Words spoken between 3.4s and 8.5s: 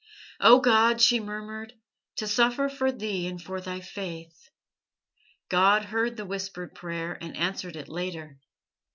Thy Faith!" God heard the whispered prayer, and answered it later.